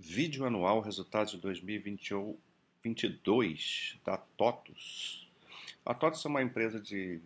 Vídeo 0.00 0.46
anual 0.46 0.80
resultados 0.80 1.32
de 1.32 1.38
2022 1.38 3.98
da 4.04 4.16
TOTUS. 4.16 5.28
A 5.84 5.92
TOTUS 5.92 6.24
é 6.24 6.28
uma 6.28 6.40
empresa 6.40 6.78
de 6.78 7.20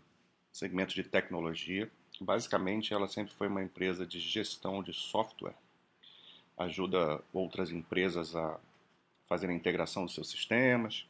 segmento 0.50 0.95
de 0.95 1.05
tecnologia. 1.05 1.93
Basicamente, 2.19 2.95
ela 2.95 3.07
sempre 3.08 3.35
foi 3.35 3.49
uma 3.49 3.63
empresa 3.63 4.07
de 4.07 4.19
gestão 4.19 4.83
de 4.83 4.95
software. 4.95 5.55
Ajuda 6.57 7.23
outras 7.31 7.71
empresas 7.71 8.35
a 8.35 8.58
fazer 9.27 9.50
a 9.50 9.54
integração 9.54 10.07
dos 10.07 10.14
seus 10.14 10.30
sistemas, 10.30 11.07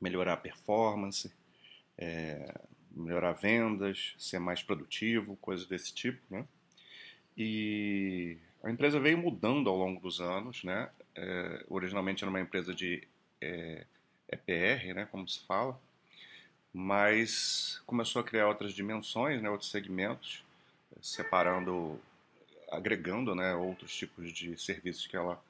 melhorar 0.00 0.34
a 0.34 0.36
performance, 0.36 1.28
é, 1.98 2.54
melhorar 2.92 3.32
vendas, 3.32 4.14
ser 4.16 4.38
mais 4.38 4.62
produtivo, 4.62 5.34
coisas 5.38 5.66
desse 5.66 5.92
tipo, 5.92 6.22
né? 6.30 6.46
E 7.36 8.38
a 8.62 8.70
empresa 8.70 8.98
veio 8.98 9.18
mudando 9.18 9.68
ao 9.68 9.76
longo 9.76 10.00
dos 10.00 10.20
anos, 10.20 10.64
né? 10.64 10.90
É, 11.14 11.64
originalmente 11.68 12.24
era 12.24 12.30
uma 12.30 12.40
empresa 12.40 12.74
de 12.74 13.06
é, 13.40 13.84
EPR, 14.30 14.94
né, 14.94 15.08
como 15.10 15.26
se 15.28 15.44
fala, 15.46 15.80
mas 16.72 17.80
começou 17.86 18.20
a 18.20 18.24
criar 18.24 18.48
outras 18.48 18.72
dimensões, 18.72 19.40
né, 19.40 19.48
outros 19.48 19.70
segmentos, 19.70 20.44
separando, 21.00 22.00
agregando, 22.70 23.34
né, 23.34 23.54
outros 23.54 23.94
tipos 23.96 24.32
de 24.32 24.56
serviços 24.58 25.06
que 25.06 25.16
ela 25.16 25.42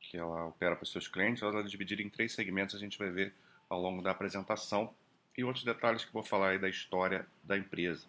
que 0.00 0.18
ela 0.18 0.46
opera 0.46 0.76
para 0.76 0.82
os 0.82 0.92
seus 0.92 1.08
clientes. 1.08 1.42
Ela 1.42 1.60
é 1.60 1.62
dividida 1.62 2.02
em 2.02 2.10
três 2.10 2.32
segmentos, 2.32 2.74
a 2.74 2.78
gente 2.78 2.98
vai 2.98 3.08
ver 3.10 3.32
ao 3.70 3.80
longo 3.80 4.02
da 4.02 4.10
apresentação 4.10 4.92
e 5.36 5.42
outros 5.42 5.64
detalhes 5.64 6.02
que 6.02 6.10
eu 6.10 6.12
vou 6.12 6.22
falar 6.22 6.50
aí 6.50 6.58
da 6.58 6.68
história 6.68 7.26
da 7.42 7.56
empresa. 7.56 8.06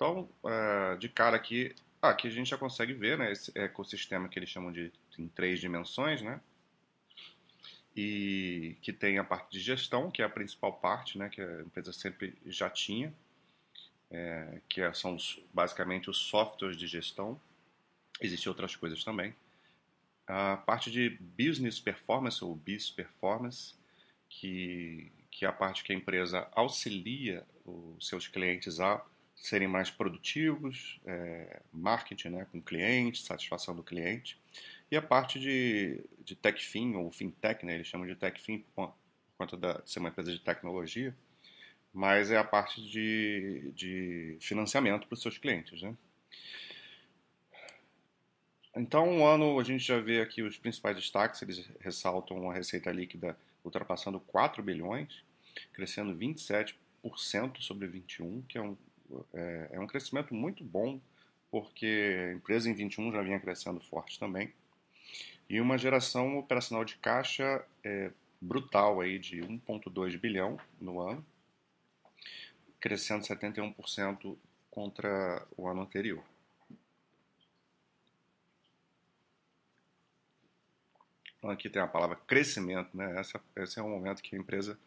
Então, 0.00 0.26
uh, 0.42 0.96
de 0.96 1.10
cara 1.10 1.36
aqui, 1.36 1.76
aqui 2.00 2.26
a 2.26 2.30
gente 2.30 2.48
já 2.48 2.56
consegue 2.56 2.94
ver 2.94 3.18
né, 3.18 3.32
esse 3.32 3.52
ecossistema 3.54 4.30
que 4.30 4.38
eles 4.38 4.48
chamam 4.48 4.72
de 4.72 4.90
em 5.18 5.28
três 5.28 5.60
dimensões, 5.60 6.22
né? 6.22 6.40
E 7.94 8.78
que 8.80 8.94
tem 8.94 9.18
a 9.18 9.24
parte 9.24 9.50
de 9.50 9.60
gestão, 9.60 10.10
que 10.10 10.22
é 10.22 10.24
a 10.24 10.30
principal 10.30 10.72
parte, 10.72 11.18
né? 11.18 11.28
Que 11.28 11.42
a 11.42 11.60
empresa 11.60 11.92
sempre 11.92 12.34
já 12.46 12.70
tinha, 12.70 13.12
é, 14.10 14.62
que 14.70 14.80
são 14.94 15.16
os, 15.16 15.38
basicamente 15.52 16.08
os 16.08 16.16
softwares 16.16 16.78
de 16.78 16.86
gestão. 16.86 17.38
Existem 18.22 18.48
outras 18.48 18.74
coisas 18.74 19.04
também. 19.04 19.34
A 20.26 20.56
parte 20.56 20.90
de 20.90 21.10
business 21.10 21.78
performance, 21.78 22.42
ou 22.42 22.54
BIS 22.54 22.88
performance, 22.88 23.74
que, 24.30 25.12
que 25.30 25.44
é 25.44 25.48
a 25.48 25.52
parte 25.52 25.84
que 25.84 25.92
a 25.92 25.96
empresa 25.96 26.48
auxilia 26.52 27.46
os 27.66 28.08
seus 28.08 28.26
clientes 28.26 28.80
a 28.80 29.04
serem 29.40 29.66
mais 29.66 29.90
produtivos, 29.90 31.00
é, 31.06 31.62
marketing 31.72 32.28
né, 32.28 32.46
com 32.52 32.60
clientes, 32.60 33.24
satisfação 33.24 33.74
do 33.74 33.82
cliente. 33.82 34.38
E 34.90 34.96
a 34.96 35.00
parte 35.00 35.40
de, 35.40 36.04
de 36.22 36.36
TechFin, 36.36 36.94
ou 36.94 37.10
FinTech, 37.10 37.64
né, 37.64 37.76
eles 37.76 37.86
chamam 37.86 38.06
de 38.06 38.14
TechFin 38.14 38.58
por 38.76 38.94
conta 39.38 39.56
de 39.56 39.90
ser 39.90 39.98
uma 39.98 40.10
empresa 40.10 40.30
de 40.30 40.38
tecnologia, 40.40 41.16
mas 41.90 42.30
é 42.30 42.36
a 42.36 42.44
parte 42.44 42.86
de, 42.86 43.72
de 43.74 44.36
financiamento 44.40 45.06
para 45.06 45.14
os 45.14 45.22
seus 45.22 45.38
clientes. 45.38 45.80
Né? 45.80 45.96
Então, 48.76 49.08
um 49.08 49.26
ano 49.26 49.58
a 49.58 49.64
gente 49.64 49.82
já 49.82 49.98
vê 49.98 50.20
aqui 50.20 50.42
os 50.42 50.58
principais 50.58 50.96
destaques, 50.96 51.40
eles 51.40 51.66
ressaltam 51.80 52.50
a 52.50 52.54
receita 52.54 52.92
líquida 52.92 53.38
ultrapassando 53.64 54.20
4 54.20 54.62
bilhões, 54.62 55.24
crescendo 55.72 56.14
27% 56.14 56.74
sobre 57.60 57.86
21, 57.86 58.42
que 58.42 58.58
é 58.58 58.60
um 58.60 58.76
é, 59.34 59.70
é 59.72 59.80
um 59.80 59.86
crescimento 59.86 60.34
muito 60.34 60.64
bom, 60.64 61.00
porque 61.50 62.30
a 62.30 62.32
empresa 62.32 62.68
em 62.70 62.74
21 62.74 63.12
já 63.12 63.22
vinha 63.22 63.40
crescendo 63.40 63.80
forte 63.80 64.18
também. 64.18 64.52
E 65.48 65.60
uma 65.60 65.76
geração 65.76 66.38
operacional 66.38 66.84
de 66.84 66.96
caixa 66.96 67.64
é, 67.82 68.12
brutal 68.40 69.00
aí 69.00 69.18
de 69.18 69.40
1,2 69.40 70.18
bilhão 70.18 70.58
no 70.80 71.00
ano, 71.00 71.24
crescendo 72.78 73.24
71% 73.24 74.36
contra 74.70 75.46
o 75.56 75.68
ano 75.68 75.82
anterior. 75.82 76.22
Então 81.38 81.50
aqui 81.50 81.68
tem 81.68 81.80
a 81.80 81.86
palavra 81.88 82.16
crescimento, 82.16 82.94
né? 82.96 83.18
Essa, 83.18 83.40
esse 83.56 83.78
é 83.78 83.82
um 83.82 83.90
momento 83.90 84.22
que 84.22 84.36
a 84.36 84.38
empresa 84.38 84.78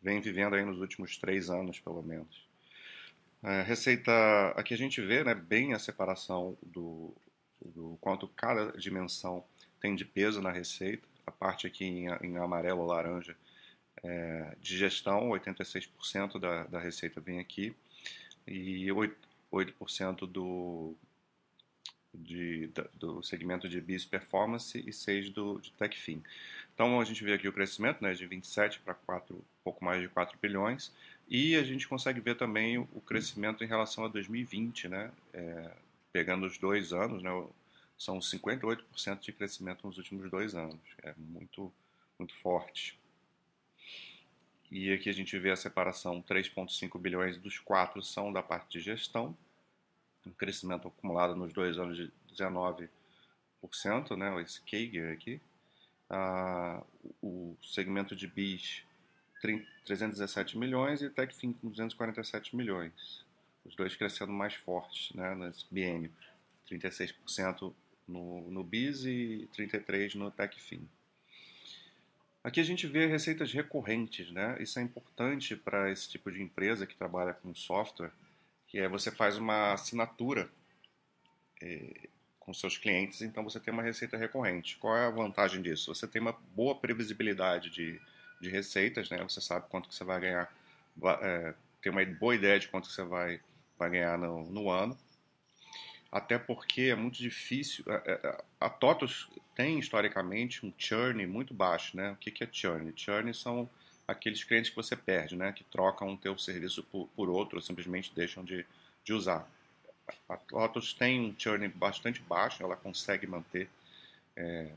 vem 0.00 0.20
vivendo 0.20 0.54
aí 0.54 0.64
nos 0.64 0.78
últimos 0.78 1.16
três 1.16 1.48
anos, 1.48 1.80
pelo 1.80 2.02
menos. 2.02 2.46
É, 3.46 3.60
receita, 3.60 4.10
aqui 4.56 4.72
a 4.72 4.76
gente 4.76 5.02
vê 5.02 5.22
né, 5.22 5.34
bem 5.34 5.74
a 5.74 5.78
separação 5.78 6.56
do, 6.62 7.14
do 7.62 7.98
quanto 8.00 8.26
cada 8.26 8.72
dimensão 8.78 9.44
tem 9.78 9.94
de 9.94 10.02
peso 10.02 10.40
na 10.40 10.50
receita. 10.50 11.06
A 11.26 11.30
parte 11.30 11.66
aqui 11.66 11.84
em, 11.84 12.06
em 12.22 12.38
amarelo 12.38 12.80
ou 12.80 12.86
laranja 12.86 13.36
é, 14.02 14.56
de 14.62 14.78
gestão, 14.78 15.28
86% 15.28 16.40
da, 16.40 16.64
da 16.64 16.78
receita 16.78 17.20
vem 17.20 17.38
aqui 17.38 17.76
e 18.46 18.86
8%, 18.86 19.14
8% 19.52 20.26
do, 20.26 20.94
de, 22.14 22.70
do 22.94 23.22
segmento 23.22 23.68
de 23.68 23.78
BIS 23.78 24.06
Performance 24.06 24.78
e 24.78 24.90
6% 24.90 25.34
do, 25.34 25.60
de 25.60 25.70
TechFin. 25.72 26.22
Então 26.72 26.98
a 26.98 27.04
gente 27.04 27.22
vê 27.22 27.34
aqui 27.34 27.46
o 27.46 27.52
crescimento 27.52 28.02
né, 28.02 28.14
de 28.14 28.26
27 28.26 28.80
para 28.80 28.94
4, 28.94 29.44
pouco 29.62 29.84
mais 29.84 30.00
de 30.00 30.08
4 30.08 30.38
bilhões 30.40 30.90
e 31.28 31.56
a 31.56 31.62
gente 31.62 31.88
consegue 31.88 32.20
ver 32.20 32.36
também 32.36 32.78
o 32.78 33.00
crescimento 33.00 33.64
em 33.64 33.66
relação 33.66 34.04
a 34.04 34.08
2020, 34.08 34.88
né? 34.88 35.10
É, 35.32 35.70
pegando 36.12 36.46
os 36.46 36.58
dois 36.58 36.92
anos, 36.92 37.22
né? 37.22 37.30
São 37.98 38.18
58% 38.18 39.20
de 39.20 39.32
crescimento 39.32 39.86
nos 39.86 39.96
últimos 39.96 40.30
dois 40.30 40.54
anos. 40.54 40.80
É 41.02 41.14
muito, 41.16 41.72
muito 42.18 42.34
forte. 42.36 42.98
E 44.70 44.92
aqui 44.92 45.08
a 45.08 45.12
gente 45.12 45.38
vê 45.38 45.50
a 45.50 45.56
separação: 45.56 46.22
3,5 46.22 47.00
bilhões 47.00 47.38
dos 47.38 47.58
quatro 47.58 48.02
são 48.02 48.32
da 48.32 48.42
parte 48.42 48.78
de 48.78 48.84
gestão, 48.84 49.36
um 50.26 50.30
crescimento 50.30 50.88
acumulado 50.88 51.34
nos 51.34 51.52
dois 51.52 51.78
anos 51.78 51.96
de 51.96 52.12
19%, 52.36 52.88
né? 54.16 54.42
Esse 54.42 54.60
CAGR 54.62 55.12
aqui. 55.12 55.40
Ah, 56.10 56.82
o 57.22 57.56
segmento 57.62 58.14
de 58.14 58.26
BIS 58.26 58.82
317 59.84 60.56
milhões 60.56 61.02
e 61.02 61.10
Techfin 61.10 61.52
com 61.52 61.68
247 61.68 62.56
milhões. 62.56 63.24
Os 63.64 63.76
dois 63.76 63.94
crescendo 63.94 64.32
mais 64.32 64.54
fortes 64.54 65.14
né, 65.14 65.34
nesse 65.34 65.66
biênio. 65.70 66.10
36% 66.70 67.72
no, 68.08 68.50
no 68.50 68.64
BIS 68.64 69.04
e 69.04 69.48
33% 69.56 70.14
no 70.14 70.30
Techfin. 70.30 70.88
Aqui 72.42 72.60
a 72.60 72.64
gente 72.64 72.86
vê 72.86 73.06
receitas 73.06 73.52
recorrentes, 73.52 74.30
né? 74.30 74.56
Isso 74.60 74.78
é 74.78 74.82
importante 74.82 75.56
para 75.56 75.90
esse 75.90 76.08
tipo 76.08 76.30
de 76.30 76.42
empresa 76.42 76.86
que 76.86 76.94
trabalha 76.94 77.32
com 77.32 77.54
software, 77.54 78.12
que 78.68 78.78
é 78.78 78.88
você 78.88 79.10
faz 79.10 79.38
uma 79.38 79.72
assinatura 79.72 80.50
é, 81.62 82.08
com 82.38 82.52
seus 82.52 82.76
clientes, 82.76 83.22
então 83.22 83.42
você 83.42 83.58
tem 83.58 83.72
uma 83.72 83.82
receita 83.82 84.18
recorrente. 84.18 84.76
Qual 84.76 84.94
é 84.94 85.06
a 85.06 85.10
vantagem 85.10 85.62
disso? 85.62 85.94
Você 85.94 86.06
tem 86.06 86.20
uma 86.20 86.32
boa 86.54 86.74
previsibilidade 86.74 87.70
de 87.70 87.98
de 88.44 88.50
receitas, 88.50 89.10
né? 89.10 89.18
Você 89.22 89.40
sabe 89.40 89.66
quanto 89.68 89.88
que 89.88 89.94
você 89.94 90.04
vai 90.04 90.20
ganhar, 90.20 90.52
é, 91.22 91.54
tem 91.82 91.90
uma 91.90 92.04
boa 92.04 92.34
ideia 92.34 92.58
de 92.60 92.68
quanto 92.68 92.86
você 92.86 93.02
vai, 93.02 93.40
vai 93.78 93.90
ganhar 93.90 94.18
no, 94.18 94.44
no 94.50 94.70
ano. 94.70 94.96
Até 96.12 96.38
porque 96.38 96.82
é 96.82 96.94
muito 96.94 97.18
difícil. 97.18 97.84
A, 97.88 97.94
é, 98.04 98.20
é, 98.22 98.44
a, 98.60 98.70
TOTOS 98.70 99.28
tem 99.56 99.78
historicamente 99.78 100.64
um 100.64 100.72
churn 100.78 101.26
muito 101.26 101.52
baixo, 101.52 101.96
né? 101.96 102.12
O 102.12 102.16
que, 102.16 102.30
que 102.30 102.44
é 102.44 102.48
churn? 102.50 102.92
Churn 102.94 103.34
são 103.34 103.68
aqueles 104.06 104.44
clientes 104.44 104.70
que 104.70 104.76
você 104.76 104.94
perde, 104.94 105.34
né? 105.34 105.52
Que 105.52 105.64
trocam 105.64 106.12
o 106.12 106.16
teu 106.16 106.38
serviço 106.38 106.84
por, 106.84 107.08
por 107.16 107.28
outro 107.28 107.56
ou 107.56 107.62
simplesmente 107.62 108.12
deixam 108.14 108.44
de, 108.44 108.64
de 109.02 109.12
usar. 109.12 109.48
A 110.28 110.36
TOTOS 110.36 110.94
tem 110.94 111.20
um 111.20 111.34
churn 111.36 111.66
bastante 111.68 112.20
baixo, 112.20 112.62
ela 112.62 112.76
consegue 112.76 113.26
manter 113.26 113.68
é, 114.36 114.70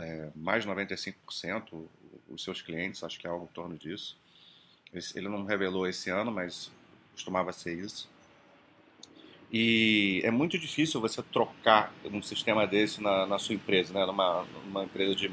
é, 0.00 0.30
mais 0.34 0.64
de 0.64 0.70
95% 0.70 1.86
os 2.28 2.44
seus 2.44 2.62
clientes, 2.62 3.02
acho 3.02 3.18
que 3.18 3.26
é 3.26 3.30
algo 3.30 3.48
em 3.50 3.54
torno 3.54 3.76
disso. 3.76 4.16
Ele 5.14 5.28
não 5.28 5.44
revelou 5.44 5.86
esse 5.86 6.10
ano, 6.10 6.30
mas 6.30 6.70
costumava 7.12 7.52
ser 7.52 7.78
isso. 7.78 8.08
E 9.52 10.20
é 10.24 10.30
muito 10.30 10.58
difícil 10.58 11.00
você 11.00 11.22
trocar 11.22 11.92
um 12.04 12.22
sistema 12.22 12.66
desse 12.66 13.02
na, 13.02 13.26
na 13.26 13.38
sua 13.38 13.54
empresa, 13.54 13.92
né? 13.92 14.06
numa, 14.06 14.46
numa 14.64 14.84
empresa 14.84 15.14
de, 15.14 15.30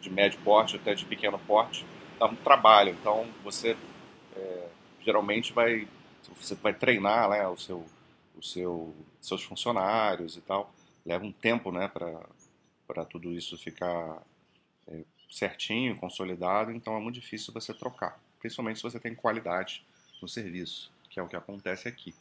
de 0.00 0.10
médio 0.10 0.40
porte, 0.40 0.76
até 0.76 0.94
de 0.94 1.04
pequeno 1.04 1.38
porte, 1.38 1.86
dá 2.18 2.26
um 2.26 2.34
trabalho. 2.34 2.96
Então 3.00 3.26
você 3.44 3.76
é, 4.36 4.68
geralmente 5.04 5.52
vai, 5.52 5.86
você 6.40 6.54
vai 6.56 6.74
treinar 6.74 7.30
né, 7.30 7.46
o 7.46 7.56
seu, 7.56 7.86
o 8.36 8.42
seu, 8.42 8.94
seus 9.20 9.42
funcionários 9.42 10.36
e 10.36 10.40
tal. 10.40 10.72
Leva 11.06 11.24
um 11.24 11.32
tempo 11.32 11.70
né, 11.70 11.86
para 11.86 12.20
tudo 13.04 13.32
isso 13.32 13.56
ficar 13.56 14.22
é, 14.88 15.02
certinho, 15.30 15.96
consolidado, 15.96 16.72
então 16.72 16.96
é 16.96 17.00
muito 17.00 17.14
difícil 17.14 17.52
você 17.52 17.72
trocar, 17.72 18.20
principalmente 18.40 18.76
se 18.76 18.82
você 18.82 18.98
tem 18.98 19.14
qualidade 19.14 19.84
no 20.20 20.28
serviço, 20.28 20.90
que 21.08 21.18
é 21.18 21.22
o 21.22 21.28
que 21.28 21.36
acontece 21.36 21.88
aqui. 21.88 22.14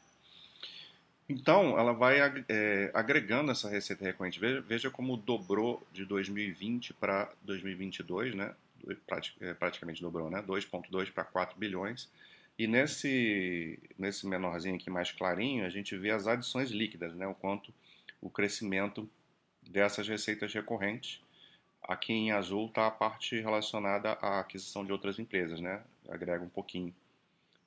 Então, 1.29 1.77
ela 1.77 1.93
vai 1.93 2.17
é, 2.49 2.89
agregando 2.91 3.51
essa 3.51 3.69
receita 3.69 4.03
recorrente. 4.03 4.39
Veja, 4.39 4.61
veja, 4.61 4.89
como 4.89 5.15
dobrou 5.15 5.85
de 5.93 6.03
2020 6.03 6.95
para 6.95 7.31
2022, 7.43 8.33
né? 8.33 8.55
É, 9.39 9.53
praticamente 9.53 10.01
dobrou, 10.01 10.31
né? 10.31 10.41
2,2 10.41 11.11
para 11.11 11.23
4 11.23 11.55
bilhões. 11.55 12.09
E 12.57 12.65
nesse, 12.65 13.77
nesse 13.97 14.25
menorzinho 14.25 14.75
aqui 14.75 14.89
mais 14.89 15.11
clarinho, 15.11 15.65
a 15.65 15.69
gente 15.69 15.95
vê 15.95 16.09
as 16.09 16.25
adições 16.25 16.71
líquidas, 16.71 17.13
né? 17.13 17.27
O 17.27 17.35
quanto 17.35 17.71
o 18.19 18.29
crescimento 18.29 19.07
dessas 19.69 20.07
receitas 20.07 20.53
recorrentes. 20.53 21.21
Aqui 21.83 22.11
em 22.11 22.31
azul 22.31 22.67
está 22.67 22.87
a 22.87 22.91
parte 22.91 23.39
relacionada 23.39 24.13
à 24.13 24.39
aquisição 24.39 24.85
de 24.85 24.91
outras 24.91 25.17
empresas, 25.17 25.59
né? 25.59 25.83
Agrega 26.09 26.43
um 26.43 26.49
pouquinho 26.49 26.93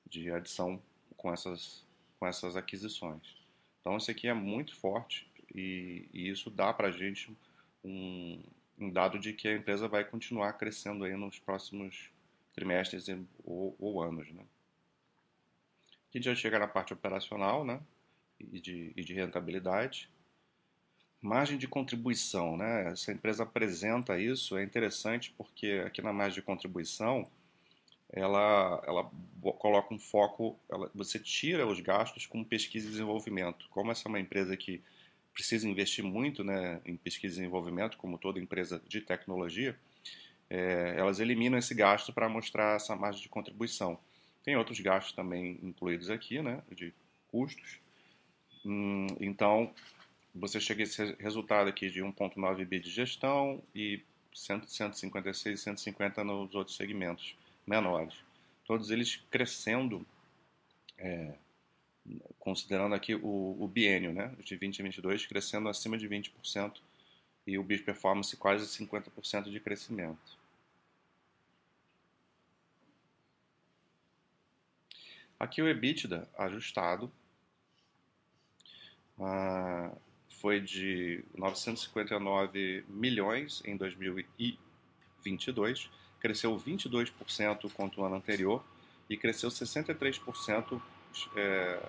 de 0.05 0.29
adição 0.29 0.81
com 1.17 1.33
essas, 1.33 1.83
com 2.19 2.27
essas 2.27 2.55
aquisições. 2.55 3.35
Então, 3.81 3.97
isso 3.97 4.11
aqui 4.11 4.27
é 4.27 4.33
muito 4.33 4.75
forte 4.75 5.27
e, 5.53 6.07
e 6.13 6.29
isso 6.29 6.49
dá 6.49 6.73
para 6.73 6.89
a 6.89 6.91
gente 6.91 7.35
um, 7.83 8.41
um, 8.77 8.89
dado 8.89 9.19
de 9.19 9.33
que 9.33 9.47
a 9.47 9.55
empresa 9.55 9.87
vai 9.87 10.05
continuar 10.05 10.53
crescendo 10.53 11.03
aí 11.03 11.15
nos 11.15 11.39
próximos 11.39 12.09
trimestres 12.53 13.07
ou, 13.43 13.75
ou 13.79 14.01
anos, 14.01 14.29
né? 14.31 14.43
Aqui 16.09 16.21
já 16.21 16.35
chega 16.35 16.59
na 16.59 16.67
parte 16.67 16.93
operacional, 16.93 17.65
né? 17.65 17.81
E 18.39 18.59
de, 18.59 18.93
e 18.95 19.03
de 19.03 19.13
rentabilidade. 19.13 20.09
Margem 21.23 21.57
de 21.57 21.69
contribuição, 21.69 22.57
né? 22.57 22.91
Essa 22.91 23.13
empresa 23.13 23.43
apresenta 23.43 24.19
isso, 24.19 24.57
é 24.57 24.63
interessante 24.63 25.33
porque 25.37 25.81
aqui 25.85 26.01
na 26.01 26.11
margem 26.11 26.35
de 26.35 26.41
contribuição 26.41 27.25
ela, 28.11 28.83
ela 28.85 29.11
coloca 29.57 29.93
um 29.93 29.97
foco, 29.97 30.59
ela, 30.69 30.91
você 30.93 31.17
tira 31.17 31.65
os 31.65 31.79
gastos 31.79 32.27
com 32.27 32.43
pesquisa 32.43 32.87
e 32.87 32.91
desenvolvimento. 32.91 33.65
Como 33.69 33.89
essa 33.91 34.07
é 34.07 34.09
uma 34.09 34.19
empresa 34.19 34.55
que 34.55 34.81
precisa 35.33 35.67
investir 35.67 36.03
muito 36.03 36.43
né, 36.43 36.79
em 36.85 36.95
pesquisa 36.95 37.35
e 37.35 37.37
desenvolvimento, 37.39 37.97
como 37.97 38.19
toda 38.19 38.39
empresa 38.39 38.81
de 38.87 39.01
tecnologia, 39.01 39.75
é, 40.49 40.93
elas 40.97 41.19
eliminam 41.19 41.57
esse 41.57 41.73
gasto 41.73 42.13
para 42.13 42.29
mostrar 42.29 42.75
essa 42.75 42.95
margem 42.95 43.21
de 43.21 43.29
contribuição. 43.29 43.97
Tem 44.43 44.55
outros 44.55 44.79
gastos 44.79 45.13
também 45.13 45.57
incluídos 45.63 46.09
aqui, 46.09 46.41
né, 46.41 46.61
de 46.69 46.93
custos. 47.31 47.79
Hum, 48.63 49.07
então, 49.19 49.73
você 50.33 50.59
chega 50.59 50.81
a 50.81 50.83
esse 50.83 51.13
resultado 51.19 51.69
aqui 51.69 51.89
de 51.89 52.01
1,9 52.01 52.65
bi 52.65 52.79
de 52.79 52.89
gestão 52.89 53.61
e 53.73 54.01
156 54.33 55.59
e 55.59 55.63
150 55.63 56.23
nos 56.23 56.55
outros 56.55 56.75
segmentos 56.75 57.35
menores. 57.67 58.15
Todos 58.65 58.89
eles 58.89 59.17
crescendo, 59.29 60.05
é, 60.97 61.35
considerando 62.39 62.95
aqui 62.95 63.13
o, 63.13 63.19
o, 63.21 63.71
né, 64.13 64.35
de 64.43 64.57
2022, 64.57 65.25
crescendo 65.27 65.69
acima 65.69 65.97
de 65.97 66.07
20% 66.07 66.77
e 67.45 67.57
o 67.57 67.63
BIS 67.63 67.81
Performance 67.81 68.35
quase 68.37 68.65
50% 68.65 69.51
de 69.51 69.59
crescimento. 69.59 70.41
Aqui 75.39 75.61
o 75.61 75.67
EBITDA 75.67 76.27
ajustado 76.37 77.11
ah, 79.19 79.91
foi 80.43 80.59
de 80.59 81.23
959 81.37 82.83
milhões 82.89 83.63
em 83.63 83.77
2022 83.77 85.89
cresceu 86.19 86.53
22% 86.57 87.71
contra 87.71 88.01
o 88.01 88.03
ano 88.03 88.17
anterior 88.17 88.61
e 89.09 89.15
cresceu 89.15 89.49
63% 89.49 90.81
é, 91.37 91.79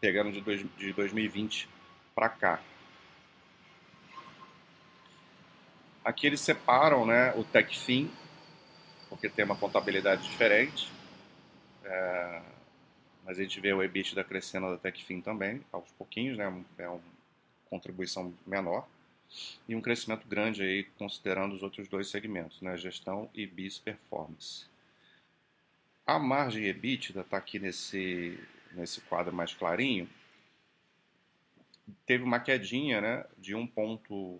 pegando 0.00 0.32
de, 0.32 0.40
dois, 0.40 0.64
de 0.78 0.94
2020 0.94 1.68
para 2.14 2.30
cá. 2.30 2.58
Aqui 6.02 6.26
eles 6.26 6.40
separam 6.40 7.04
né, 7.04 7.34
o 7.36 7.44
TechFin, 7.44 8.10
porque 9.10 9.28
tem 9.28 9.44
uma 9.44 9.56
contabilidade 9.56 10.22
diferente. 10.22 10.90
É, 11.84 12.40
mas 13.26 13.38
a 13.38 13.42
gente 13.42 13.60
vê 13.60 13.74
o 13.74 13.82
EBITDA 13.82 14.24
crescendo 14.24 14.70
da 14.70 14.78
TechFin 14.78 15.20
também, 15.20 15.62
aos 15.70 15.92
pouquinhos, 15.92 16.38
né, 16.38 16.64
é 16.78 16.88
uma 16.88 17.21
contribuição 17.72 18.34
menor 18.46 18.86
e 19.66 19.74
um 19.74 19.80
crescimento 19.80 20.28
grande 20.28 20.62
aí 20.62 20.84
considerando 20.98 21.54
os 21.54 21.62
outros 21.62 21.88
dois 21.88 22.10
segmentos, 22.10 22.60
né, 22.60 22.76
gestão 22.76 23.30
e 23.32 23.46
bis 23.46 23.78
performance. 23.78 24.66
A 26.06 26.18
margem 26.18 26.64
EBITDA 26.64 27.22
está 27.22 27.38
aqui 27.38 27.58
nesse, 27.58 28.38
nesse 28.72 29.00
quadro 29.00 29.34
mais 29.34 29.54
clarinho, 29.54 30.06
teve 32.04 32.22
uma 32.22 32.40
quedinha 32.40 33.00
né, 33.00 33.24
de 33.38 33.54
1.1 33.54 34.38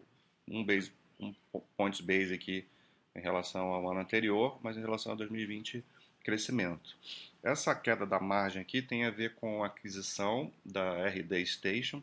um 0.49 0.63
base, 0.63 0.93
um 1.19 1.33
points 1.75 2.03
base 2.03 2.35
aqui 2.35 2.67
em 3.17 3.21
relação 3.21 3.69
ao 3.69 3.91
ano 3.91 4.01
anterior, 4.01 4.59
mas 4.63 4.77
em 4.77 4.81
relação 4.81 5.13
a 5.13 5.15
2020 5.15 5.83
crescimento. 6.23 6.97
Essa 7.43 7.75
queda 7.75 8.05
da 8.05 8.21
margem 8.21 8.61
aqui 8.61 8.83
tem 8.83 9.05
a 9.05 9.11
ver 9.11 9.35
com 9.37 9.65
a 9.65 9.69
aquisição 9.69 10.53
da 10.65 11.09
RD 11.09 11.47
Station, 11.47 12.03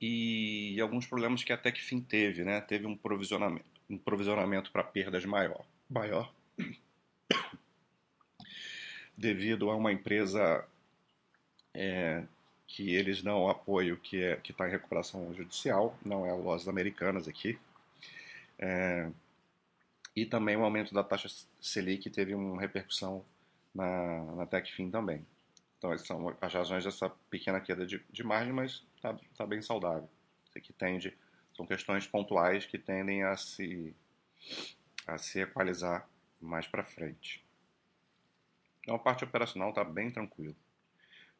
e 0.00 0.80
alguns 0.80 1.06
problemas 1.06 1.42
que 1.42 1.52
a 1.52 1.58
Techfin 1.58 2.00
teve, 2.00 2.44
né? 2.44 2.60
Teve 2.60 2.86
um 2.86 2.96
provisionamento, 2.96 3.66
um 3.90 3.98
provisionamento 3.98 4.70
para 4.70 4.84
perdas 4.84 5.24
maior, 5.24 5.64
maior 5.88 6.32
devido 9.16 9.70
a 9.70 9.76
uma 9.76 9.92
empresa 9.92 10.64
é, 11.74 12.24
que 12.66 12.94
eles 12.94 13.22
dão 13.22 13.48
apoio 13.48 13.96
que 13.96 14.22
é 14.22 14.40
está 14.44 14.68
em 14.68 14.70
recuperação 14.70 15.32
judicial, 15.34 15.98
não 16.04 16.26
é 16.26 16.30
a 16.30 16.34
Lojas 16.34 16.68
Americanas 16.68 17.26
aqui, 17.26 17.58
é, 18.58 19.10
e 20.14 20.26
também 20.26 20.56
o 20.56 20.64
aumento 20.64 20.92
da 20.92 21.02
taxa 21.02 21.28
Selic 21.60 22.10
teve 22.10 22.34
uma 22.34 22.60
repercussão 22.60 23.24
na, 23.74 24.24
na 24.34 24.46
Techfin 24.46 24.90
também. 24.90 25.24
Então, 25.78 25.92
essas 25.92 26.06
são 26.06 26.36
as 26.40 26.52
razões 26.52 26.84
dessa 26.84 27.08
pequena 27.30 27.60
queda 27.60 27.86
de, 27.86 28.04
de 28.10 28.24
margem, 28.24 28.52
mas 28.52 28.84
está 28.96 29.16
tá 29.36 29.46
bem 29.46 29.62
saudável. 29.62 30.08
Isso 30.44 30.58
aqui 30.58 30.72
tende, 30.72 31.16
são 31.56 31.64
questões 31.64 32.06
pontuais 32.06 32.66
que 32.66 32.76
tendem 32.76 33.22
a 33.22 33.36
se, 33.36 33.94
a 35.06 35.16
se 35.16 35.40
equalizar 35.40 36.08
mais 36.40 36.66
para 36.66 36.84
frente. 36.84 37.44
Então, 38.82 38.96
a 38.96 38.98
parte 38.98 39.22
operacional 39.22 39.70
está 39.70 39.84
bem 39.84 40.10
tranquila. 40.10 40.54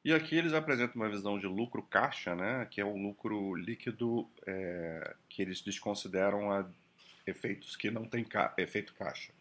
E 0.04 0.12
aqui 0.12 0.36
eles 0.36 0.52
apresentam 0.52 0.96
uma 0.96 1.08
visão 1.08 1.38
de 1.38 1.46
lucro 1.46 1.82
caixa, 1.82 2.34
né, 2.34 2.66
que 2.70 2.80
é 2.80 2.84
o 2.84 2.96
lucro 2.96 3.54
líquido 3.56 4.30
é, 4.46 5.16
que 5.28 5.42
eles 5.42 5.60
desconsideram 5.60 6.52
a 6.52 6.64
efeitos 7.26 7.74
que 7.74 7.90
não 7.90 8.06
tem 8.06 8.24
ca 8.24 8.54
efeito 8.56 8.94
caixa. 8.94 9.32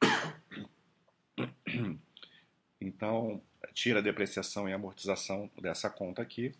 Então, 2.78 3.42
tira 3.76 3.98
a 3.98 4.02
depreciação 4.02 4.66
e 4.66 4.72
amortização 4.72 5.50
dessa 5.60 5.90
conta 5.90 6.22
aqui, 6.22 6.54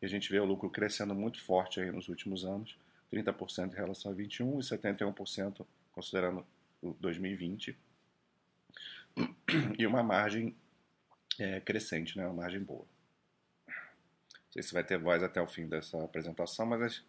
e 0.00 0.06
a 0.06 0.08
gente 0.08 0.30
vê 0.30 0.38
o 0.38 0.44
lucro 0.44 0.70
crescendo 0.70 1.12
muito 1.16 1.42
forte 1.42 1.80
aí 1.80 1.90
nos 1.90 2.08
últimos 2.08 2.44
anos, 2.44 2.78
30% 3.12 3.72
em 3.72 3.76
relação 3.76 4.12
a 4.12 4.14
21 4.14 4.60
e 4.60 4.62
71% 4.62 5.66
considerando 5.90 6.46
o 6.80 6.94
2020. 7.00 7.76
E 9.76 9.84
uma 9.84 10.04
margem 10.04 10.54
é, 11.40 11.58
crescente, 11.58 12.16
né? 12.16 12.24
uma 12.24 12.42
margem 12.42 12.62
boa. 12.62 12.86
Não 13.66 14.52
sei 14.52 14.62
se 14.62 14.72
vai 14.72 14.84
ter 14.84 14.96
voz 14.96 15.24
até 15.24 15.42
o 15.42 15.48
fim 15.48 15.66
dessa 15.66 16.02
apresentação, 16.04 16.66
mas 16.66 17.02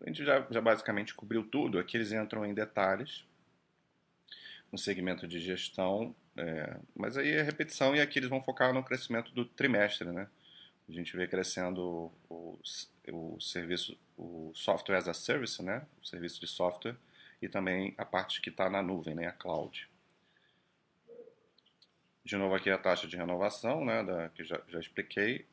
a 0.00 0.06
gente 0.06 0.24
já, 0.24 0.46
já 0.48 0.60
basicamente 0.60 1.12
cobriu 1.14 1.42
tudo. 1.42 1.80
Aqui 1.80 1.96
eles 1.96 2.12
entram 2.12 2.46
em 2.46 2.54
detalhes 2.54 3.24
no 4.70 4.78
segmento 4.78 5.26
de 5.26 5.40
gestão 5.40 6.14
é, 6.36 6.76
mas 6.96 7.16
aí 7.16 7.30
é 7.30 7.42
repetição 7.42 7.94
e 7.94 8.00
aqui 8.00 8.18
eles 8.18 8.28
vão 8.28 8.42
focar 8.42 8.72
no 8.72 8.82
crescimento 8.82 9.32
do 9.32 9.44
trimestre, 9.44 10.10
né? 10.10 10.28
A 10.88 10.92
gente 10.92 11.16
vê 11.16 11.26
crescendo 11.26 12.12
o, 12.28 12.58
o 13.10 13.40
serviço, 13.40 13.96
o 14.18 14.50
software 14.54 14.96
as 14.96 15.08
a 15.08 15.14
service, 15.14 15.62
né? 15.62 15.86
O 16.02 16.06
serviço 16.06 16.40
de 16.40 16.46
software 16.46 16.96
e 17.40 17.48
também 17.48 17.94
a 17.96 18.04
parte 18.04 18.40
que 18.40 18.50
está 18.50 18.68
na 18.68 18.82
nuvem, 18.82 19.14
né? 19.14 19.26
A 19.26 19.32
cloud. 19.32 19.88
De 22.24 22.36
novo 22.36 22.54
aqui 22.54 22.70
a 22.70 22.78
taxa 22.78 23.06
de 23.06 23.16
renovação, 23.16 23.84
né? 23.84 24.02
Da, 24.02 24.28
que 24.30 24.42
já, 24.42 24.60
já 24.68 24.80
expliquei. 24.80 25.46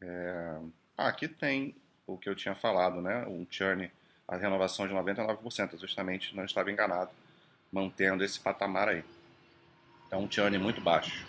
É, 0.00 0.60
ah, 0.96 1.08
aqui 1.08 1.28
tem 1.28 1.76
o 2.06 2.16
que 2.16 2.28
eu 2.28 2.34
tinha 2.34 2.54
falado, 2.54 3.02
né? 3.02 3.26
Um 3.26 3.46
churn, 3.50 3.90
a 4.26 4.36
renovação 4.36 4.88
de 4.88 4.94
99%, 4.94 5.78
justamente 5.78 6.34
não 6.34 6.44
estava 6.44 6.70
enganado, 6.70 7.10
mantendo 7.70 8.24
esse 8.24 8.40
patamar 8.40 8.88
aí. 8.88 9.04
É 10.14 10.16
um 10.16 10.30
churn 10.30 10.56
muito 10.58 10.80
baixo. 10.80 11.26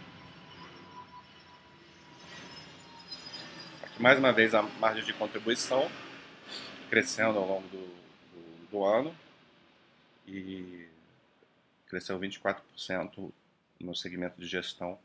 Aqui 3.82 4.00
mais 4.00 4.20
uma 4.20 4.32
vez 4.32 4.54
a 4.54 4.62
margem 4.62 5.04
de 5.04 5.12
contribuição 5.12 5.90
crescendo 6.88 7.40
ao 7.40 7.48
longo 7.48 7.68
do, 7.70 7.80
do, 7.80 8.68
do 8.70 8.84
ano 8.86 9.16
e 10.28 10.88
cresceu 11.88 12.20
24% 12.20 13.32
no 13.80 13.96
segmento 13.96 14.40
de 14.40 14.46
gestão, 14.46 15.00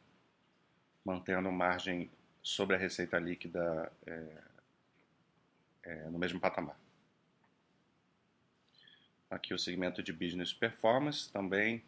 mantendo 1.02 1.50
margem 1.50 2.10
sobre 2.42 2.76
a 2.76 2.78
receita 2.78 3.18
líquida 3.18 3.90
é, 4.06 4.42
é, 5.84 5.94
no 6.10 6.18
mesmo 6.18 6.38
patamar. 6.38 6.76
Aqui 9.30 9.54
o 9.54 9.58
segmento 9.58 10.02
de 10.02 10.12
Business 10.12 10.52
Performance 10.52 11.32
também 11.32 11.82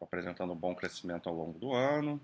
apresentando 0.00 0.52
um 0.52 0.56
bom 0.56 0.74
crescimento 0.74 1.28
ao 1.28 1.34
longo 1.34 1.58
do 1.58 1.72
ano. 1.72 2.20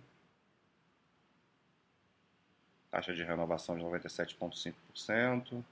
Taxa 2.91 3.15
de 3.15 3.23
renovação 3.23 3.77
de 3.77 3.85
97,5%. 3.85 5.65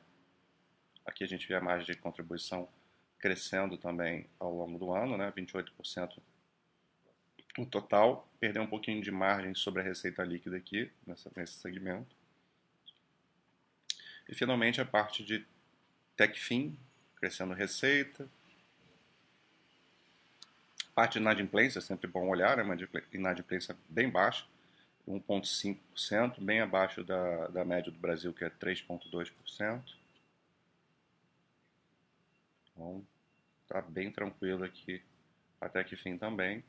Aqui 1.04 1.24
a 1.24 1.26
gente 1.26 1.46
vê 1.46 1.54
a 1.54 1.60
margem 1.60 1.86
de 1.86 2.00
contribuição 2.00 2.68
crescendo 3.18 3.76
também 3.76 4.26
ao 4.38 4.52
longo 4.52 4.78
do 4.78 4.92
ano, 4.92 5.16
né? 5.16 5.30
28% 5.36 6.18
no 7.58 7.66
total. 7.66 8.28
Perdeu 8.38 8.62
um 8.62 8.66
pouquinho 8.66 9.02
de 9.02 9.10
margem 9.10 9.54
sobre 9.54 9.82
a 9.82 9.84
receita 9.84 10.22
líquida 10.24 10.56
aqui, 10.56 10.90
nessa, 11.06 11.30
nesse 11.36 11.54
segmento. 11.54 12.16
E 14.28 14.34
finalmente 14.34 14.80
a 14.80 14.84
parte 14.84 15.24
de 15.24 15.44
TechFin, 16.16 16.78
crescendo 17.16 17.52
receita. 17.52 18.28
Parte 21.00 21.14
de 21.14 21.20
inadimplência, 21.20 21.78
é 21.78 21.80
sempre 21.80 22.06
bom 22.06 22.28
olhar, 22.28 22.58
é 22.58 22.62
uma 22.62 22.76
inadimplência 23.10 23.74
bem 23.88 24.10
baixa, 24.10 24.44
1,5%, 25.08 26.44
bem 26.44 26.60
abaixo 26.60 27.02
da, 27.02 27.46
da 27.48 27.64
média 27.64 27.90
do 27.90 27.98
Brasil, 27.98 28.34
que 28.34 28.44
é 28.44 28.50
3,2%. 28.50 29.82
Então, 32.66 33.02
está 33.62 33.80
bem 33.80 34.10
tranquilo 34.10 34.62
aqui 34.62 35.02
até 35.58 35.82
que 35.82 35.96
fim 35.96 36.18
também. 36.18 36.62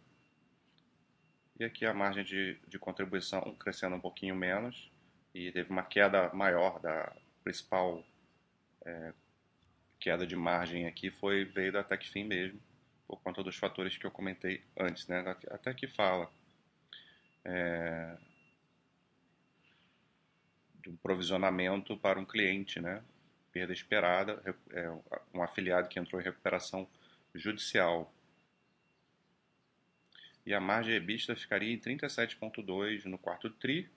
E 1.59 1.65
aqui 1.65 1.85
a 1.85 1.93
margem 1.93 2.23
de, 2.23 2.57
de 2.65 2.79
contribuição 2.79 3.41
crescendo 3.55 3.97
um 3.97 3.99
pouquinho 3.99 4.33
menos 4.33 4.89
e 5.35 5.51
teve 5.51 5.69
uma 5.69 5.83
queda 5.83 6.33
maior 6.33 6.79
da 6.79 7.13
principal 7.43 8.01
é, 8.85 9.13
queda 9.99 10.25
de 10.25 10.37
margem 10.37 10.87
aqui 10.87 11.11
foi 11.11 11.43
veio 11.43 11.73
da 11.73 11.83
Techfin 11.83 12.23
mesmo, 12.23 12.61
por 13.11 13.21
conta 13.21 13.43
dos 13.43 13.57
fatores 13.57 13.97
que 13.97 14.05
eu 14.05 14.11
comentei 14.11 14.63
antes, 14.79 15.05
né? 15.05 15.19
Até 15.49 15.73
que 15.73 15.85
fala 15.85 16.31
é, 17.43 18.17
de 20.75 20.89
um 20.89 20.95
provisionamento 20.95 21.97
para 21.97 22.17
um 22.17 22.23
cliente, 22.23 22.79
né? 22.79 23.03
perda 23.51 23.73
esperada, 23.73 24.41
é, 24.69 24.89
um 25.33 25.43
afiliado 25.43 25.89
que 25.89 25.99
entrou 25.99 26.21
em 26.21 26.23
recuperação 26.23 26.87
judicial. 27.35 28.13
E 30.45 30.53
a 30.53 30.61
margem 30.61 30.95
EBITDA 30.95 31.35
ficaria 31.35 31.73
em 31.73 31.77
37,2% 31.77 33.05
no 33.07 33.17
quarto 33.17 33.49
TRI 33.49 33.89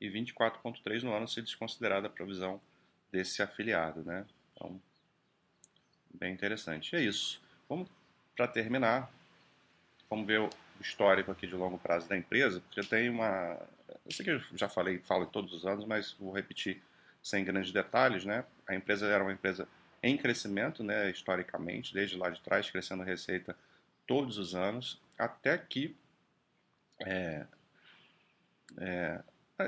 e 0.00 0.08
24,3% 0.08 1.02
no 1.02 1.12
ano 1.12 1.28
se 1.28 1.42
desconsiderada 1.42 2.06
a 2.06 2.10
provisão 2.10 2.62
desse 3.12 3.42
afiliado. 3.42 4.02
Né? 4.02 4.26
Então, 4.54 4.80
bem 6.14 6.32
interessante. 6.32 6.96
É 6.96 7.02
isso. 7.02 7.42
Vamos, 7.68 7.90
para 8.38 8.46
terminar, 8.46 9.12
vamos 10.08 10.24
ver 10.24 10.38
o 10.38 10.48
histórico 10.80 11.32
aqui 11.32 11.44
de 11.44 11.56
longo 11.56 11.76
prazo 11.76 12.08
da 12.08 12.16
empresa, 12.16 12.60
porque 12.60 12.88
tem 12.88 13.10
uma... 13.10 13.58
Eu 14.06 14.12
sei 14.12 14.24
que 14.24 14.30
eu 14.30 14.40
já 14.54 14.68
falei, 14.68 15.00
falo 15.00 15.26
todos 15.26 15.52
os 15.52 15.66
anos, 15.66 15.84
mas 15.84 16.12
vou 16.12 16.32
repetir 16.32 16.80
sem 17.20 17.44
grandes 17.44 17.72
detalhes, 17.72 18.24
né? 18.24 18.44
A 18.64 18.76
empresa 18.76 19.08
era 19.08 19.24
uma 19.24 19.32
empresa 19.32 19.66
em 20.00 20.16
crescimento, 20.16 20.84
né, 20.84 21.10
historicamente, 21.10 21.92
desde 21.92 22.16
lá 22.16 22.30
de 22.30 22.40
trás, 22.40 22.70
crescendo 22.70 23.02
receita 23.02 23.56
todos 24.06 24.38
os 24.38 24.54
anos, 24.54 25.00
até 25.18 25.58
que 25.58 25.96
é, 27.00 27.44
é, 28.76 29.20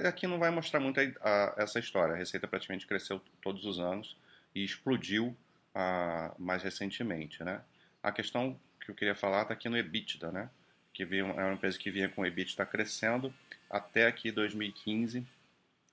aqui 0.07 0.29
não 0.29 0.39
vai 0.39 0.51
mostrar 0.51 0.79
muito 0.79 1.01
a, 1.01 1.03
a, 1.03 1.55
essa 1.59 1.81
história. 1.81 2.15
A 2.15 2.17
receita 2.17 2.47
praticamente 2.47 2.87
cresceu 2.87 3.21
todos 3.43 3.65
os 3.65 3.81
anos 3.81 4.17
e 4.55 4.63
explodiu 4.63 5.37
a, 5.75 6.33
mais 6.39 6.63
recentemente, 6.63 7.43
né? 7.43 7.61
A 8.03 8.13
questão 8.13 8.59
que 8.81 8.91
eu 8.91 8.95
queria 8.95 9.15
falar 9.15 9.43
está 9.43 9.55
aqui 9.55 9.69
no 9.69 9.77
EBITDA, 9.77 10.33
né? 10.33 10.51
Que 10.93 11.03
é 11.03 11.23
uma 11.23 11.53
empresa 11.53 11.79
que 11.79 11.91
vinha 11.91 12.09
com 12.09 12.23
o 12.23 12.27
EBITDA 12.27 12.67
crescendo 12.67 13.33
até 13.71 14.07
aqui 14.07 14.33
2015 14.33 15.27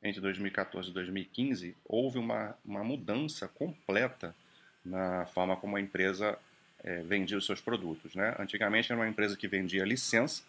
entre 0.04 0.22
2014 0.22 0.90
e 0.90 0.94
2015, 0.94 1.76
houve 1.86 2.18
uma, 2.18 2.56
uma 2.64 2.84
mudança 2.84 3.48
completa 3.48 4.36
na 4.86 5.26
forma 5.28 5.58
como 5.58 5.76
a 5.76 5.82
empresa 5.82 6.38
é, 6.84 7.02
vendia 7.02 7.38
os 7.38 7.46
seus 7.46 7.60
produtos. 7.60 8.16
Né? 8.16 8.36
Antigamente 8.40 8.92
era 8.92 9.00
uma 9.00 9.08
empresa 9.08 9.36
que 9.36 9.48
vendia 9.48 9.84
licença 9.84 10.44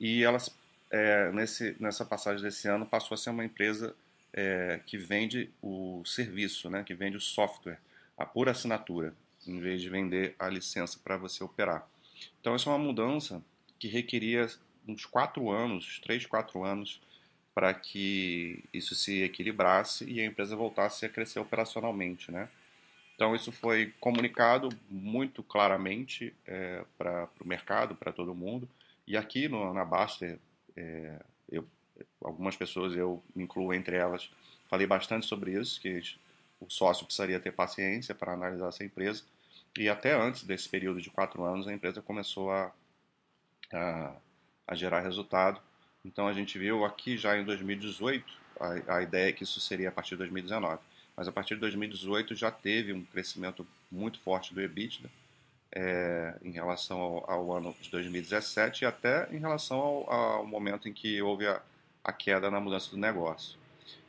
e 0.00 0.24
elas, 0.24 0.54
é, 0.90 1.30
nesse, 1.32 1.76
nessa 1.78 2.04
passagem 2.04 2.42
desse 2.42 2.68
ano, 2.68 2.86
passou 2.86 3.14
a 3.14 3.18
ser 3.18 3.30
uma 3.30 3.44
empresa 3.44 3.94
é, 4.32 4.80
que 4.86 4.96
vende 4.96 5.50
o 5.62 6.02
serviço, 6.04 6.70
né? 6.70 6.82
que 6.82 6.94
vende 6.94 7.16
o 7.16 7.20
software, 7.20 7.78
a 8.16 8.24
pura 8.24 8.50
assinatura, 8.52 9.14
em 9.46 9.60
vez 9.60 9.80
de 9.80 9.88
vender 9.88 10.34
a 10.38 10.48
licença 10.48 10.98
para 11.02 11.16
você 11.16 11.42
operar. 11.42 11.88
Então, 12.40 12.56
isso 12.56 12.68
é 12.68 12.72
uma 12.72 12.78
mudança 12.78 13.42
que 13.78 13.88
requeria 13.88 14.48
uns 14.86 15.04
quatro 15.04 15.50
anos, 15.50 16.00
três, 16.02 16.24
quatro 16.26 16.64
anos, 16.64 17.00
para 17.54 17.72
que 17.72 18.62
isso 18.72 18.94
se 18.94 19.22
equilibrasse 19.22 20.04
e 20.04 20.20
a 20.20 20.26
empresa 20.26 20.54
voltasse 20.54 21.06
a 21.06 21.08
crescer 21.08 21.38
operacionalmente, 21.38 22.30
né? 22.30 22.50
Então 23.14 23.34
isso 23.34 23.50
foi 23.50 23.94
comunicado 23.98 24.68
muito 24.90 25.42
claramente 25.42 26.34
é, 26.46 26.84
para 26.98 27.26
o 27.40 27.48
mercado, 27.48 27.94
para 27.94 28.12
todo 28.12 28.34
mundo. 28.34 28.68
E 29.06 29.16
aqui 29.16 29.48
no, 29.48 29.72
na 29.72 29.86
Baster, 29.86 30.38
é, 30.76 31.18
eu, 31.50 31.66
algumas 32.22 32.54
pessoas, 32.54 32.94
eu 32.94 33.22
me 33.34 33.44
incluo 33.44 33.72
entre 33.72 33.96
elas, 33.96 34.30
falei 34.68 34.86
bastante 34.86 35.24
sobre 35.24 35.58
isso, 35.58 35.80
que 35.80 36.02
o 36.60 36.68
sócio 36.68 37.06
precisaria 37.06 37.40
ter 37.40 37.52
paciência 37.52 38.14
para 38.14 38.34
analisar 38.34 38.68
essa 38.68 38.84
empresa. 38.84 39.22
E 39.78 39.88
até 39.88 40.14
antes 40.14 40.44
desse 40.44 40.68
período 40.68 41.00
de 41.00 41.10
quatro 41.10 41.44
anos, 41.44 41.68
a 41.68 41.72
empresa 41.72 42.00
começou 42.00 42.50
a, 42.50 42.72
a, 43.72 44.12
a 44.66 44.74
gerar 44.74 45.00
resultado 45.00 45.60
então 46.06 46.28
a 46.28 46.32
gente 46.32 46.56
viu 46.56 46.84
aqui 46.84 47.18
já 47.18 47.36
em 47.36 47.44
2018, 47.44 48.24
a, 48.60 48.96
a 48.96 49.02
ideia 49.02 49.30
é 49.30 49.32
que 49.32 49.42
isso 49.42 49.60
seria 49.60 49.88
a 49.88 49.92
partir 49.92 50.10
de 50.10 50.18
2019, 50.18 50.78
mas 51.16 51.26
a 51.26 51.32
partir 51.32 51.54
de 51.54 51.60
2018 51.62 52.34
já 52.36 52.50
teve 52.50 52.92
um 52.92 53.02
crescimento 53.04 53.66
muito 53.90 54.20
forte 54.20 54.54
do 54.54 54.60
EBITDA 54.60 55.10
é, 55.72 56.36
em 56.42 56.52
relação 56.52 57.00
ao, 57.00 57.30
ao, 57.30 57.52
ano 57.52 57.74
de 57.80 57.90
2017 57.90 58.82
e 58.82 58.86
até 58.86 59.28
em 59.32 59.38
relação 59.38 59.78
ao, 59.78 60.12
ao 60.12 60.46
momento 60.46 60.88
em 60.88 60.92
que 60.92 61.20
houve 61.20 61.46
a, 61.46 61.60
a 62.04 62.12
queda 62.12 62.50
na 62.50 62.60
mudança 62.60 62.90
do 62.90 62.96
negócio. 62.96 63.58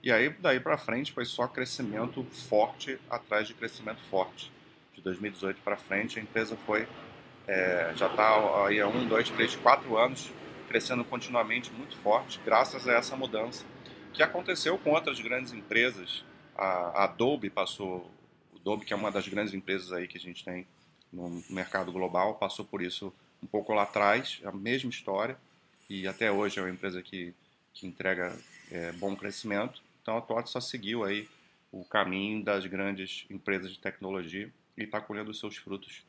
E 0.03 0.11
aí, 0.11 0.29
daí 0.29 0.59
para 0.59 0.77
frente, 0.77 1.11
foi 1.11 1.25
só 1.25 1.47
crescimento 1.47 2.23
forte 2.23 2.99
atrás 3.09 3.47
de 3.47 3.55
crescimento 3.55 4.01
forte. 4.03 4.51
De 4.97 5.03
2018 5.03 5.61
para 5.61 5.77
frente, 5.77 6.17
a 6.17 6.21
empresa 6.23 6.57
foi, 6.65 6.87
é, 7.47 7.93
já 7.95 8.07
está 8.07 8.65
aí 8.65 8.81
há 8.81 8.87
um, 8.87 9.07
dois, 9.07 9.29
três, 9.29 9.55
quatro 9.55 9.95
anos 9.95 10.31
crescendo 10.67 11.05
continuamente 11.05 11.71
muito 11.71 11.95
forte, 11.97 12.41
graças 12.43 12.87
a 12.87 12.93
essa 12.93 13.15
mudança 13.15 13.63
que 14.11 14.23
aconteceu 14.23 14.75
com 14.79 14.89
outras 14.89 15.19
grandes 15.19 15.53
empresas. 15.53 16.25
A 16.55 17.03
Adobe 17.03 17.47
passou, 17.51 18.11
o 18.51 18.57
Adobe 18.57 18.85
que 18.85 18.91
é 18.91 18.95
uma 18.95 19.11
das 19.11 19.27
grandes 19.27 19.53
empresas 19.53 19.93
aí 19.93 20.07
que 20.07 20.17
a 20.17 20.19
gente 20.19 20.43
tem 20.43 20.65
no 21.13 21.43
mercado 21.47 21.91
global, 21.91 22.33
passou 22.33 22.65
por 22.65 22.81
isso 22.81 23.13
um 23.41 23.45
pouco 23.45 23.75
lá 23.75 23.83
atrás, 23.83 24.41
a 24.43 24.51
mesma 24.51 24.89
história, 24.89 25.37
e 25.87 26.07
até 26.07 26.31
hoje 26.31 26.57
é 26.57 26.63
uma 26.63 26.71
empresa 26.71 27.03
que, 27.03 27.35
que 27.71 27.85
entrega 27.85 28.35
é, 28.71 28.91
bom 28.93 29.15
crescimento. 29.15 29.79
Então 30.01 30.17
a 30.17 30.21
TOTS 30.21 30.49
só 30.49 30.59
seguiu 30.59 31.03
aí 31.03 31.29
o 31.71 31.85
caminho 31.85 32.43
das 32.43 32.65
grandes 32.65 33.27
empresas 33.29 33.71
de 33.71 33.77
tecnologia 33.77 34.51
e 34.77 34.83
está 34.83 35.01
colhendo 35.01 35.31
os 35.31 35.39
seus 35.39 35.57
frutos 35.57 36.05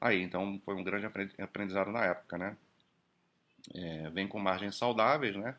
aí. 0.00 0.22
Então 0.22 0.60
foi 0.64 0.74
um 0.74 0.84
grande 0.84 1.06
aprendizado 1.38 1.90
na 1.90 2.04
época, 2.04 2.38
né? 2.38 2.56
é, 3.74 4.10
vem 4.10 4.26
com 4.26 4.38
margens 4.38 4.76
saudáveis 4.76 5.36
né, 5.36 5.54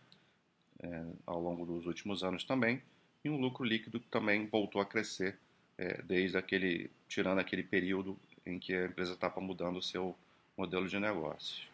é, 0.82 1.06
ao 1.26 1.42
longo 1.42 1.66
dos 1.66 1.86
últimos 1.86 2.24
anos 2.24 2.44
também, 2.44 2.82
e 3.24 3.30
um 3.30 3.40
lucro 3.40 3.64
líquido 3.64 4.00
que 4.00 4.08
também 4.10 4.48
voltou 4.48 4.82
a 4.82 4.86
crescer 4.86 5.38
é, 5.78 6.02
desde 6.02 6.38
aquele, 6.38 6.92
tirando 7.08 7.40
aquele 7.40 7.64
período 7.64 8.18
em 8.46 8.60
que 8.60 8.74
a 8.74 8.86
empresa 8.86 9.14
estava 9.14 9.40
mudando 9.40 9.78
o 9.78 9.82
seu 9.82 10.16
modelo 10.58 10.88
de 10.88 11.00
negócio. 11.00 11.66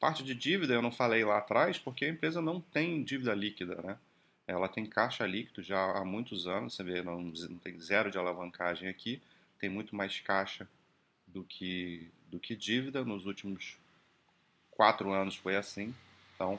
Parte 0.00 0.22
de 0.22 0.34
dívida 0.34 0.74
eu 0.74 0.82
não 0.82 0.92
falei 0.92 1.24
lá 1.24 1.38
atrás, 1.38 1.78
porque 1.78 2.04
a 2.04 2.08
empresa 2.08 2.40
não 2.40 2.60
tem 2.60 3.02
dívida 3.02 3.34
líquida, 3.34 3.76
né? 3.82 3.98
Ela 4.48 4.66
tem 4.66 4.86
caixa 4.86 5.26
líquido 5.26 5.62
já 5.62 5.78
há 5.92 6.02
muitos 6.04 6.46
anos, 6.46 6.74
você 6.74 6.82
vê, 6.82 7.02
não, 7.02 7.20
não 7.20 7.58
tem 7.58 7.78
zero 7.78 8.10
de 8.10 8.16
alavancagem 8.16 8.88
aqui, 8.88 9.20
tem 9.58 9.68
muito 9.68 9.94
mais 9.94 10.18
caixa 10.20 10.66
do 11.26 11.44
que, 11.44 12.10
do 12.28 12.40
que 12.40 12.56
dívida. 12.56 13.04
Nos 13.04 13.26
últimos 13.26 13.76
quatro 14.70 15.12
anos 15.12 15.36
foi 15.36 15.54
assim. 15.54 15.94
Então, 16.34 16.58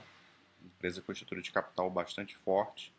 empresa 0.63 1.01
com 1.01 1.11
estrutura 1.11 1.41
de 1.41 1.51
capital 1.51 1.89
bastante 1.89 2.37
forte. 2.37 2.93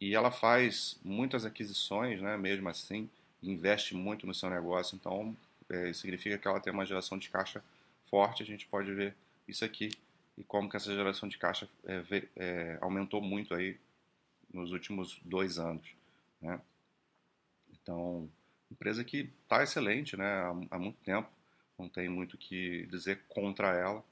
E 0.00 0.14
ela 0.14 0.30
faz 0.30 0.98
muitas 1.04 1.44
aquisições, 1.44 2.22
né, 2.22 2.36
mesmo 2.38 2.68
assim, 2.68 3.10
investe 3.42 3.94
muito 3.94 4.26
no 4.26 4.34
seu 4.34 4.48
negócio. 4.48 4.96
Então, 4.96 5.36
é, 5.68 5.92
significa 5.92 6.38
que 6.38 6.48
ela 6.48 6.60
tem 6.60 6.72
uma 6.72 6.86
geração 6.86 7.18
de 7.18 7.28
caixa 7.28 7.62
forte. 8.08 8.42
A 8.42 8.46
gente 8.46 8.66
pode 8.66 8.90
ver 8.94 9.14
isso 9.46 9.66
aqui 9.66 9.90
e 10.38 10.44
como 10.44 10.70
que 10.70 10.76
essa 10.76 10.94
geração 10.94 11.28
de 11.28 11.36
caixa 11.36 11.68
é, 11.84 12.02
é, 12.36 12.78
aumentou 12.80 13.20
muito 13.20 13.52
aí 13.54 13.76
nos 14.52 14.72
últimos 14.72 15.20
dois 15.24 15.58
anos, 15.58 15.86
né? 16.40 16.60
Então, 17.70 18.28
empresa 18.70 19.04
que 19.04 19.30
está 19.42 19.62
excelente, 19.62 20.16
né? 20.16 20.26
Há, 20.26 20.56
há, 20.70 20.78
muito 20.78 20.98
tempo, 21.04 21.28
não 21.78 21.88
tem 21.88 22.08
muito 22.08 22.34
o 22.34 22.38
que 22.38 22.86
dizer 22.86 23.22
contra 23.28 23.74
ela. 23.74 24.04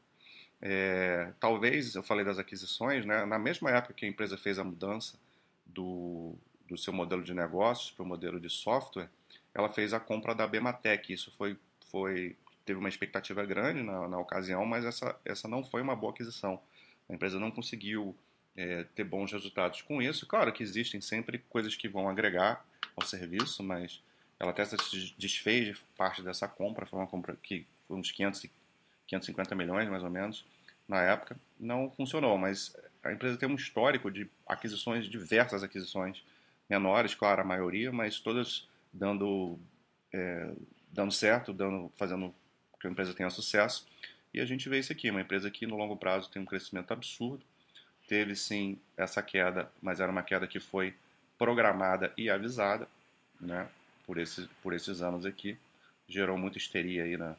É, 0.61 1.33
talvez, 1.39 1.95
eu 1.95 2.03
falei 2.03 2.25
das 2.25 2.39
aquisições, 2.39 3.05
né? 3.05 3.25
Na 3.25 3.39
mesma 3.39 3.71
época 3.71 3.95
que 3.95 4.07
a 4.07 4.09
empresa 4.09 4.39
fez 4.39 4.59
a 4.59 4.65
mudança 4.65 5.19
do, 5.65 6.35
do 6.67 6.79
seu 6.79 6.93
modelo 6.93 7.23
de 7.23 7.35
negócios 7.35 7.91
para 7.91 8.03
o 8.03 8.07
modelo 8.07 8.41
de 8.41 8.49
software, 8.49 9.11
ela 9.55 9.69
fez 9.69 9.93
a 9.93 10.01
compra 10.01 10.35
da 10.35 10.47
Bematec. 10.47 11.13
Isso 11.13 11.31
foi, 11.37 11.59
foi 11.91 12.37
teve 12.65 12.79
uma 12.79 12.89
expectativa 12.89 13.45
grande 13.45 13.83
na, 13.83 14.09
na 14.09 14.19
ocasião, 14.19 14.67
mas 14.67 14.85
essa, 14.85 15.19
essa 15.25 15.47
não 15.47 15.65
foi 15.65 15.83
uma 15.83 15.95
boa 15.95 16.13
aquisição. 16.13 16.61
A 17.09 17.15
empresa 17.15 17.39
não 17.39 17.51
conseguiu 17.51 18.15
é, 18.57 18.85
ter 18.95 19.05
bons 19.05 19.33
resultados 19.33 19.83
com 19.83 20.01
isso. 20.01 20.27
Claro 20.27 20.53
que 20.53 20.63
existem 20.63 21.01
sempre 21.01 21.39
coisas 21.51 21.77
que 21.77 21.89
vão 21.89 22.09
agregar 22.09 22.65
ao 22.97 23.07
serviço, 23.07 23.63
mas 23.63 24.03
ela 24.39 24.51
até 24.51 24.65
se 24.65 24.77
desfez 25.19 25.67
de 25.67 25.83
parte 25.97 26.23
dessa 26.23 26.49
compra. 26.49 26.87
Foi 26.87 26.99
uma 26.99 27.07
compra 27.07 27.37
que 27.43 27.67
foi 27.87 27.97
uns 27.97 28.11
500, 28.11 28.47
550 29.07 29.55
milhões, 29.55 29.89
mais 29.89 30.03
ou 30.03 30.11
menos, 30.11 30.45
na 30.89 31.03
época. 31.03 31.37
Não 31.59 31.91
funcionou, 31.91 32.37
mas 32.39 32.75
a 33.03 33.13
empresa 33.13 33.37
tem 33.37 33.49
um 33.49 33.55
histórico 33.55 34.11
de 34.11 34.29
aquisições, 34.47 35.07
diversas 35.07 35.63
aquisições 35.63 36.23
menores, 36.69 37.15
claro, 37.15 37.43
a 37.43 37.45
maioria, 37.45 37.93
mas 37.93 38.19
todas 38.19 38.69
dando, 38.93 39.59
é, 40.13 40.53
dando 40.91 41.13
certo, 41.13 41.53
dando, 41.53 41.93
fazendo 41.97 42.35
que 42.81 42.87
a 42.87 42.91
empresa 42.91 43.15
tenha 43.15 43.31
sucesso. 43.31 43.87
E 44.35 44.41
a 44.41 44.45
gente 44.45 44.69
vê 44.69 44.79
isso 44.79 44.93
aqui, 44.93 45.11
uma 45.11 45.21
empresa 45.21 45.51
que 45.51 45.67
no 45.67 45.77
longo 45.77 45.97
prazo 45.97 46.31
tem 46.31 46.43
um 46.43 46.47
crescimento 46.47 46.93
absurdo. 46.93 47.45
Teve 48.07 48.37
sim 48.37 48.79
essa 48.97 49.23
queda, 49.23 49.71
mas 49.83 50.01
era 50.01 50.11
uma 50.11 50.23
queda 50.23 50.47
que 50.47 50.61
foi 50.61 50.95
programada 51.39 52.13
e 52.17 52.31
avisada, 52.31 52.89
né? 53.41 53.69
Por 54.07 54.19
esses, 54.19 54.47
por 54.63 54.73
esses 54.73 55.03
anos 55.03 55.27
aqui. 55.27 55.59
Gerou 56.09 56.39
muita 56.39 56.59
histeria 56.59 57.03
aí 57.03 57.17
na, 57.17 57.35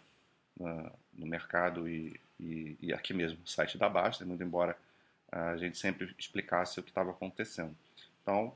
na 0.59 0.91
no 1.17 1.25
mercado 1.25 1.89
e, 1.89 2.19
e, 2.39 2.77
e, 2.81 2.93
aqui 2.93 3.13
mesmo, 3.13 3.39
no 3.39 3.47
site 3.47 3.77
da 3.77 3.89
Basta, 3.89 4.25
muito 4.25 4.43
embora 4.43 4.77
a 5.31 5.57
gente 5.57 5.77
sempre 5.77 6.13
explicasse 6.17 6.79
o 6.79 6.83
que 6.83 6.89
estava 6.89 7.11
acontecendo. 7.11 7.75
Então, 8.21 8.55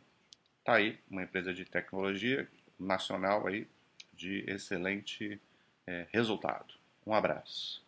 tá 0.64 0.76
aí 0.76 0.98
uma 1.10 1.24
empresa 1.24 1.54
de 1.54 1.66
tecnologia 1.66 2.48
nacional 2.80 3.48
aí 3.48 3.68
de 4.14 4.44
excelente 4.48 5.42
é, 5.88 6.08
resultado. 6.12 6.74
Um 7.06 7.14
abraço. 7.14 7.84